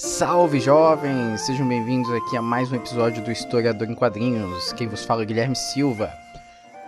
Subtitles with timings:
[0.00, 4.72] Salve jovens, sejam bem-vindos aqui a mais um episódio do Historiador em Quadrinhos.
[4.72, 6.10] Quem vos fala é Guilherme Silva.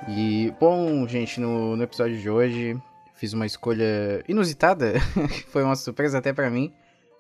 [0.09, 2.75] E, bom, gente, no, no episódio de hoje
[3.15, 4.95] fiz uma escolha inusitada,
[5.49, 6.73] foi uma surpresa até pra mim.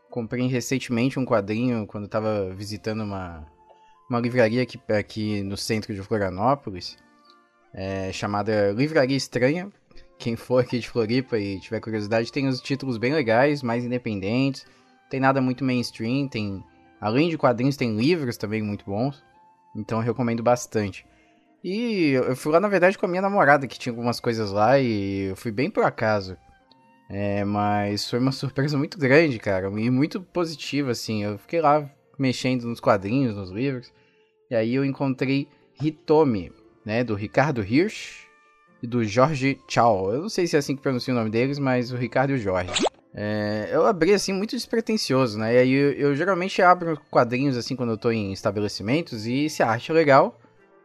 [0.09, 3.47] Comprei recentemente um quadrinho quando tava visitando uma,
[4.09, 6.97] uma livraria aqui, aqui no centro de Florianópolis,
[7.75, 9.71] é, chamada Livraria Estranha.
[10.19, 14.65] Quem for aqui de Floripa e tiver curiosidade, tem os títulos bem legais, mais independentes
[15.13, 16.65] tem nada muito mainstream, tem
[16.99, 19.23] além de quadrinhos tem livros também muito bons,
[19.77, 21.05] então eu recomendo bastante.
[21.63, 24.79] E eu fui lá na verdade com a minha namorada que tinha algumas coisas lá
[24.79, 26.35] e eu fui bem por acaso.
[27.11, 31.23] É, mas foi uma surpresa muito grande, cara, e muito positiva assim.
[31.23, 31.87] Eu fiquei lá
[32.19, 33.93] mexendo nos quadrinhos, nos livros,
[34.51, 35.47] e aí eu encontrei
[35.79, 36.51] Hitomi,
[36.87, 38.27] né, do Ricardo Hirsch
[38.83, 40.11] e do Jorge Chow.
[40.11, 42.37] Eu não sei se é assim que pronuncia o nome deles, mas o Ricardo e
[42.37, 42.73] o Jorge.
[43.15, 45.55] É, eu abri assim muito despretensioso, né?
[45.55, 49.63] E aí eu, eu, geralmente abro quadrinhos assim quando eu tô em estabelecimentos e se
[49.63, 50.41] a arte é legal,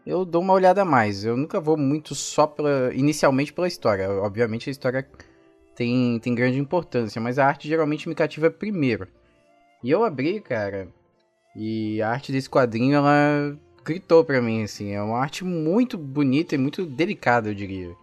[0.05, 1.23] eu dou uma olhada a mais.
[1.23, 4.09] Eu nunca vou muito só pela, inicialmente pela história.
[4.09, 5.07] Obviamente a história
[5.75, 9.07] tem, tem grande importância, mas a arte geralmente me cativa primeiro.
[9.83, 10.89] E eu abri, cara,
[11.55, 16.55] e a arte desse quadrinho ela gritou pra mim assim, é uma arte muito bonita
[16.55, 17.95] e muito delicada, eu diria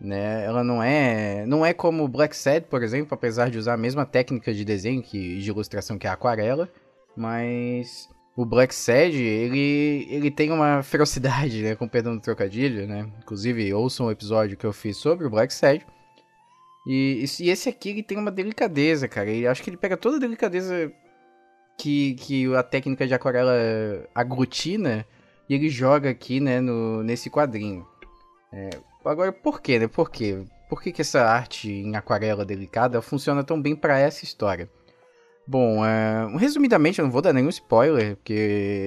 [0.00, 0.44] né?
[0.44, 4.04] Ela não é, não é como Black Sad, por exemplo, apesar de usar a mesma
[4.04, 6.68] técnica de desenho que de ilustração que a aquarela,
[7.16, 13.10] mas o Black Sad, ele, ele tem uma ferocidade, né, com perdão do trocadilho, né?
[13.22, 15.86] Inclusive, ouçam um episódio que eu fiz sobre o Black Sad.
[16.86, 19.30] E, e esse aqui, ele tem uma delicadeza, cara.
[19.30, 20.92] E acho que ele pega toda a delicadeza
[21.78, 23.52] que, que a técnica de aquarela
[24.14, 25.06] aglutina
[25.48, 27.86] e ele joga aqui, né, no, nesse quadrinho.
[28.52, 28.70] É,
[29.06, 29.88] Agora, por quê, né?
[29.88, 30.44] Por quê?
[30.68, 34.68] Por que, que essa arte em aquarela delicada funciona tão bem para essa história?
[35.46, 38.32] Bom, é, resumidamente, eu não vou dar nenhum spoiler, porque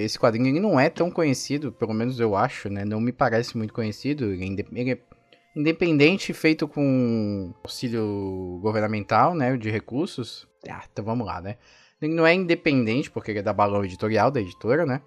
[0.01, 2.83] esse quadrinho ele não é tão conhecido, pelo menos eu acho, né?
[2.83, 4.25] Não me parece muito conhecido.
[4.25, 4.97] Ele é
[5.55, 9.55] independente, feito com auxílio governamental, né?
[9.55, 10.45] De recursos.
[10.69, 11.55] Ah, então vamos lá, né?
[12.01, 15.01] Ele não é independente, porque ele é da Balão Editorial, da editora, né?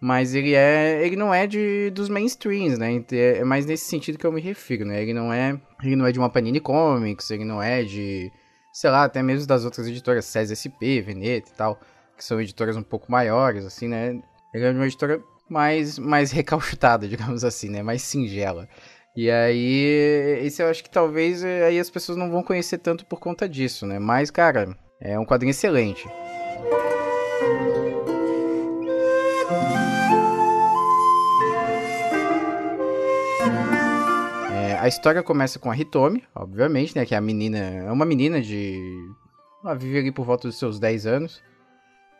[0.00, 1.04] Mas ele é.
[1.04, 3.04] Ele não é de dos mainstreams, né?
[3.10, 5.02] É mais nesse sentido que eu me refiro, né?
[5.02, 5.60] Ele não é.
[5.82, 8.30] Ele não é de uma Panini Comics, ele não é de.
[8.72, 11.80] Sei lá, até mesmo das outras editoras, SES SP, Veneta e tal,
[12.16, 14.20] que são editoras um pouco maiores, assim, né?
[14.54, 17.82] Ele é de uma editora mais, mais recalchutada, digamos assim, né?
[17.82, 18.68] Mais singela.
[19.16, 23.04] E aí, esse eu acho que talvez eh, aí as pessoas não vão conhecer tanto
[23.04, 23.98] por conta disso, né?
[23.98, 26.06] Mas, cara, é um quadrinho excelente.
[34.88, 37.04] A história começa com a Hitomi, obviamente, né?
[37.04, 37.58] Que é a menina.
[37.58, 38.74] É uma menina de.
[39.62, 41.42] Ela vive ali por volta dos seus 10 anos.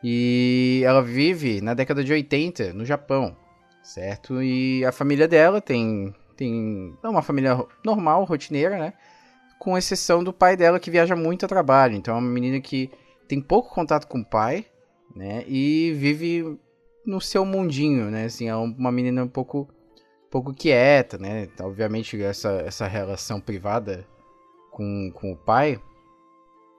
[0.05, 3.35] E ela vive na década de 80, no Japão,
[3.83, 4.43] certo?
[4.43, 6.15] E a família dela tem.
[6.37, 8.93] tem é uma família normal, rotineira, né?
[9.59, 11.97] Com exceção do pai dela que viaja muito a trabalho.
[11.97, 12.91] Então é uma menina que
[13.27, 14.67] tem pouco contato com o pai,
[15.17, 15.43] né?
[15.49, 16.59] E vive
[17.07, 18.27] no seu mundinho, né?
[18.27, 19.69] Assim, é uma menina um pouco
[20.31, 21.49] pouco quieta, né?
[21.61, 24.07] Obviamente essa, essa relação privada
[24.71, 25.81] com, com o pai,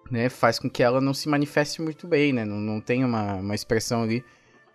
[0.10, 2.46] né, faz com que ela não se manifeste muito bem, né?
[2.46, 4.24] Não, não tem uma, uma expressão ali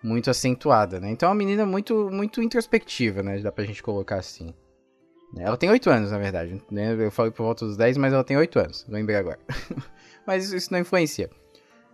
[0.03, 1.11] muito acentuada, né?
[1.11, 3.39] Então é uma menina muito, muito introspectiva, né?
[3.39, 4.55] Dá pra gente colocar assim.
[5.37, 6.63] Ela tem 8 anos, na verdade.
[6.71, 6.95] Né?
[6.95, 8.87] Eu falei por volta dos 10, mas ela tem 8 anos.
[8.89, 9.41] Lembrei agora.
[10.25, 11.29] mas isso não influencia.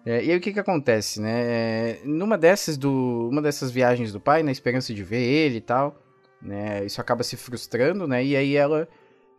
[0.04, 1.42] É, e aí o que que acontece, né?
[1.42, 5.60] É, numa dessas do, uma dessas viagens do pai, na esperança de ver ele e
[5.60, 5.96] tal,
[6.42, 6.84] né?
[6.84, 8.24] Isso acaba se frustrando, né?
[8.24, 8.88] E aí ela,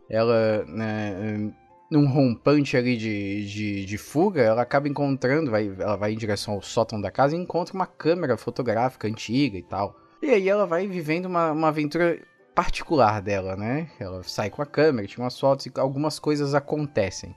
[0.09, 1.51] ela, né,
[1.89, 6.53] num rompante ali de, de, de, fuga, ela acaba encontrando, vai, ela vai em direção
[6.53, 9.95] ao sótão da casa e encontra uma câmera fotográfica antiga e tal.
[10.21, 12.21] E aí ela vai vivendo uma, uma aventura
[12.55, 13.89] particular dela, né?
[13.99, 17.35] Ela sai com a câmera, tira umas fotos e algumas coisas acontecem.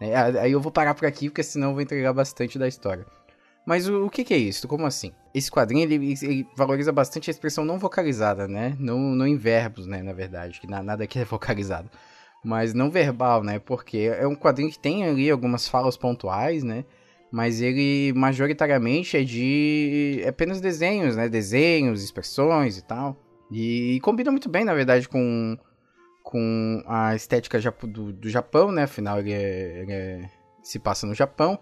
[0.00, 0.14] Né?
[0.40, 3.06] Aí eu vou parar por aqui, porque senão eu vou entregar bastante da história.
[3.66, 4.68] Mas o, o que, que, é isso?
[4.68, 5.12] Como assim?
[5.32, 8.76] Esse quadrinho ele, ele, valoriza bastante a expressão não vocalizada, né?
[8.78, 10.02] Não, não em verbos, né?
[10.02, 11.90] Na verdade, que nada aqui é vocalizado.
[12.44, 13.58] Mas não verbal, né?
[13.58, 16.84] Porque é um quadrinho que tem ali algumas falas pontuais, né?
[17.32, 21.28] Mas ele majoritariamente é de é apenas desenhos, né?
[21.28, 23.16] Desenhos, expressões e tal.
[23.50, 25.58] E, e combina muito bem, na verdade, com,
[26.22, 28.82] com a estética do, do Japão, né?
[28.84, 30.30] Afinal, ele, é, ele é,
[30.62, 31.58] se passa no Japão.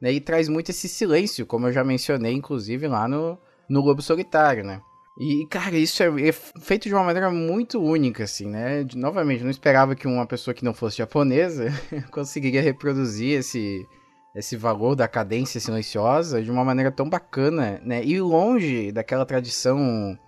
[0.00, 3.38] Né, e traz muito esse silêncio, como eu já mencionei, inclusive, lá no,
[3.68, 4.80] no Lobo Solitário, né?
[5.18, 8.82] E, cara, isso é, é, feito de uma maneira muito única, assim, né?
[8.82, 11.66] De, novamente, não esperava que uma pessoa que não fosse japonesa
[12.10, 13.86] conseguiria reproduzir esse,
[14.34, 18.02] esse valor da cadência silenciosa de uma maneira tão bacana, né?
[18.02, 20.18] E longe daquela tradição,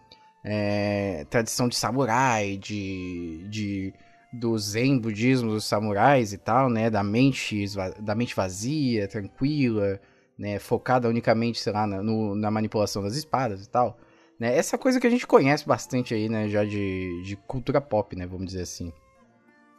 [0.44, 3.94] é, tradição de samurai, de, de
[4.32, 7.66] do zen budismo dos samurais e tal, né, da mente
[8.00, 10.00] da mente vazia, tranquila,
[10.38, 13.98] né, focada unicamente, sei lá, na, no, na manipulação das espadas e tal,
[14.40, 18.16] né, essa coisa que a gente conhece bastante aí, né, já de, de cultura pop,
[18.16, 18.90] né, vamos dizer assim.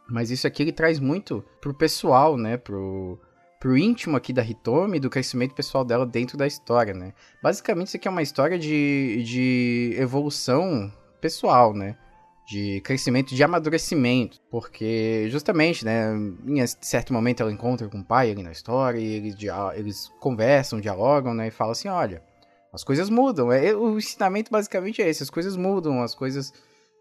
[0.08, 3.18] Mas isso aqui ele traz muito pro pessoal, né, pro
[3.58, 7.14] pro íntimo aqui da Hitomi, do crescimento pessoal dela dentro da história, né.
[7.42, 11.96] Basicamente isso aqui é uma história de, de evolução pessoal, né
[12.46, 16.14] de crescimento, de amadurecimento, porque justamente, né,
[16.46, 19.36] em certo momento ela encontra com o pai ali na história e eles,
[19.74, 22.22] eles conversam, dialogam, né, e falam assim, olha,
[22.72, 26.52] as coisas mudam, é, o ensinamento basicamente é esse, as coisas mudam, as coisas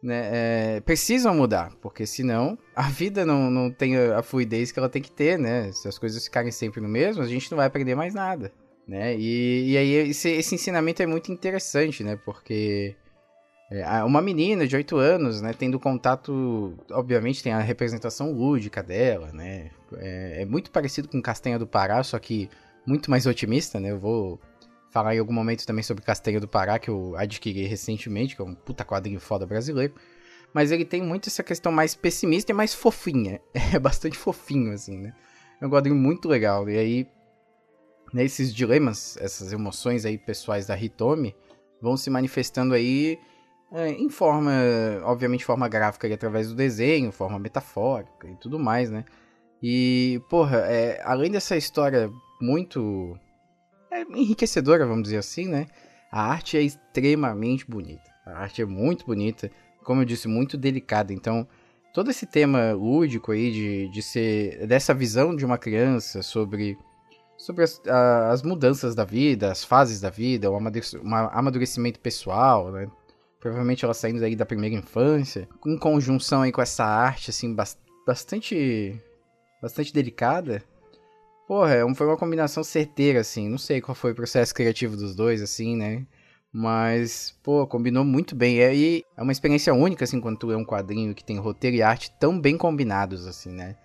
[0.01, 0.29] né,
[0.77, 5.01] é, precisam mudar, porque senão a vida não, não tem a fluidez que ela tem
[5.01, 7.95] que ter, né, se as coisas ficarem sempre no mesmo, a gente não vai aprender
[7.95, 8.53] mais nada,
[8.87, 12.95] né, e, e aí esse, esse ensinamento é muito interessante, né, porque
[13.73, 19.31] é, uma menina de 8 anos, né, tendo contato, obviamente tem a representação lúdica dela,
[19.33, 22.47] né, é, é, muito parecido com Castanha do Pará, só que
[22.85, 24.39] muito mais otimista, né, eu vou
[24.91, 28.45] falar em algum momento também sobre Castanha do Pará, que eu adquiri recentemente, que é
[28.45, 29.95] um puta quadrinho foda brasileiro,
[30.53, 33.41] mas ele tem muito essa questão mais pessimista e mais fofinha,
[33.73, 35.15] é bastante fofinho, assim, né,
[35.59, 37.07] é um quadrinho muito legal, e aí,
[38.13, 41.35] nesses né, dilemas, essas emoções aí pessoais da Hitomi,
[41.81, 43.17] vão se manifestando aí
[43.73, 44.51] é, em forma,
[45.03, 49.03] obviamente, forma gráfica através do desenho, forma metafórica e tudo mais, né?
[49.61, 53.17] E, porra, é, além dessa história muito
[53.91, 55.65] é, enriquecedora, vamos dizer assim, né?
[56.11, 58.03] A arte é extremamente bonita.
[58.25, 59.49] A arte é muito bonita,
[59.83, 61.11] como eu disse, muito delicada.
[61.11, 61.47] Então,
[61.95, 66.77] todo esse tema lúdico aí de, de ser dessa visão de uma criança sobre
[67.35, 72.87] sobre as, a, as mudanças da vida, as fases da vida, o amadurecimento pessoal, né?
[73.43, 75.49] Provavelmente ela saindo aí da primeira infância.
[75.65, 78.97] Em conjunção aí com essa arte, assim, bastante.
[79.61, 80.63] bastante delicada.
[81.45, 83.49] Porra, é foi uma combinação certeira, assim.
[83.49, 86.07] Não sei qual foi o processo criativo dos dois, assim, né?
[86.53, 88.59] Mas, pô, combinou muito bem.
[88.59, 91.75] E aí é uma experiência única, assim, quando tu é um quadrinho que tem roteiro
[91.75, 93.75] e arte tão bem combinados, assim, né?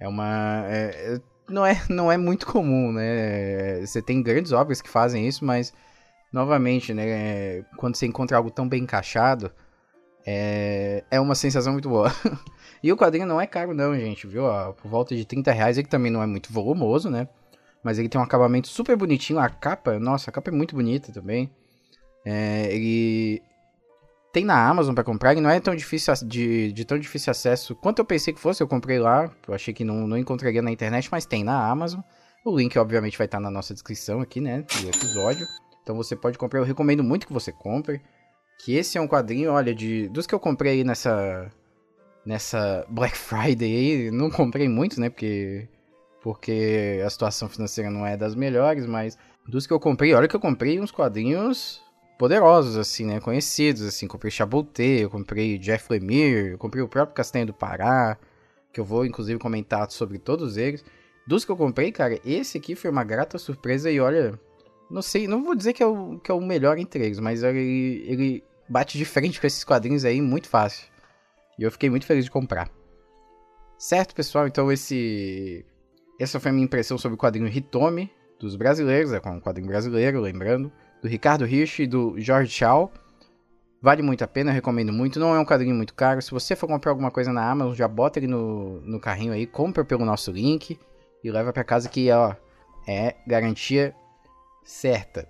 [0.00, 0.64] É uma.
[0.66, 3.84] É, não, é, não é muito comum, né?
[3.84, 5.74] Você tem grandes obras que fazem isso, mas
[6.34, 9.52] novamente, né, quando você encontra algo tão bem encaixado,
[10.26, 12.12] é, é uma sensação muito boa.
[12.82, 14.42] e o quadrinho não é caro não, gente, viu?
[14.82, 17.28] por volta de 30 reais, ele também não é muito volumoso, né?
[17.84, 21.12] Mas ele tem um acabamento super bonitinho, a capa, nossa, a capa é muito bonita
[21.12, 21.48] também.
[22.24, 23.40] É, ele
[24.32, 27.76] tem na Amazon para comprar, e não é tão difícil de, de, tão difícil acesso
[27.76, 30.72] quanto eu pensei que fosse, eu comprei lá, eu achei que não, não encontraria na
[30.72, 32.00] internet, mas tem na Amazon.
[32.44, 35.46] O link, obviamente, vai estar na nossa descrição aqui, né, do episódio.
[35.84, 38.00] Então você pode comprar, eu recomendo muito que você compre.
[38.58, 41.52] Que esse é um quadrinho, olha, de dos que eu comprei nessa
[42.24, 45.68] nessa Black Friday aí, não comprei muito, né, porque
[46.22, 50.34] porque a situação financeira não é das melhores, mas dos que eu comprei, olha que
[50.34, 51.82] eu comprei uns quadrinhos
[52.18, 57.14] poderosos assim, né, conhecidos assim, comprei Chaboté, eu comprei Jeff Lemire, eu comprei o próprio
[57.14, 58.16] Castanho do Pará,
[58.72, 60.82] que eu vou inclusive comentar sobre todos eles.
[61.26, 64.38] Dos que eu comprei, cara, esse aqui foi uma grata surpresa e olha,
[64.94, 67.42] não sei, não vou dizer que é o, que é o melhor entre eles, mas
[67.42, 70.86] ele, ele bate de frente com esses quadrinhos aí muito fácil.
[71.58, 72.70] E eu fiquei muito feliz de comprar.
[73.76, 74.46] Certo, pessoal?
[74.46, 75.66] Então esse
[76.18, 78.08] essa foi a minha impressão sobre o quadrinho Hitomi
[78.38, 80.70] dos brasileiros, é um quadrinho brasileiro, lembrando,
[81.02, 82.92] do Ricardo Rich e do George Shaw.
[83.82, 85.18] Vale muito a pena, recomendo muito.
[85.18, 86.22] Não é um quadrinho muito caro.
[86.22, 89.44] Se você for comprar alguma coisa na Amazon, já bota ele no, no carrinho aí,
[89.44, 90.78] compra pelo nosso link
[91.22, 92.34] e leva para casa que ó,
[92.86, 93.92] é garantia
[94.64, 95.28] certa.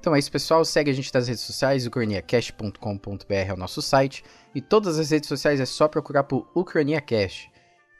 [0.00, 0.64] Então é isso, pessoal.
[0.64, 4.24] Segue a gente nas redes sociais, ucraniacast.com.br é o nosso site.
[4.54, 7.52] E todas as redes sociais é só procurar por UcraniaCast.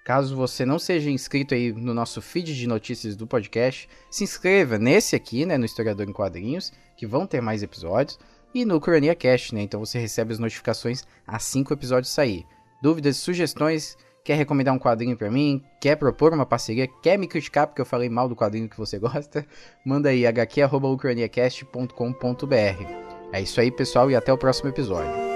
[0.05, 4.77] Caso você não seja inscrito aí no nosso feed de notícias do podcast, se inscreva
[4.77, 8.19] nesse aqui, né, no Historiador em Quadrinhos, que vão ter mais episódios,
[8.53, 12.45] e no Cronia Cast, né, então você recebe as notificações assim que o episódio sair.
[12.83, 17.67] Dúvidas, sugestões, quer recomendar um quadrinho para mim, quer propor uma parceria, quer me criticar
[17.67, 19.45] porque eu falei mal do quadrinho que você gosta,
[19.85, 23.03] manda aí hq.ucraniacast.com.br.
[23.33, 25.33] É isso aí, pessoal, e até o próximo episódio.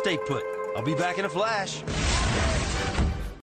[0.00, 0.42] Stay put.
[0.74, 1.84] I'll be back in a flash.